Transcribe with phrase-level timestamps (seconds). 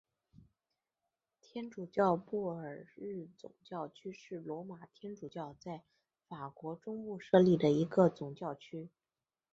[1.39, 5.83] 天主教布尔日总教区是罗马天主教在
[6.27, 8.89] 法国中部设立的一个总教区。